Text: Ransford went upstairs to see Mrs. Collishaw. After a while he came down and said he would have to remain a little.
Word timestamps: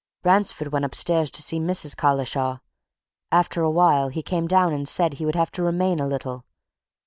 Ransford 0.23 0.69
went 0.71 0.83
upstairs 0.83 1.29
to 1.29 1.43
see 1.43 1.59
Mrs. 1.59 1.95
Collishaw. 1.95 2.57
After 3.31 3.61
a 3.61 3.69
while 3.69 4.09
he 4.09 4.23
came 4.23 4.47
down 4.47 4.73
and 4.73 4.87
said 4.87 5.13
he 5.13 5.27
would 5.27 5.35
have 5.35 5.51
to 5.51 5.61
remain 5.63 5.99
a 5.99 6.07
little. 6.07 6.43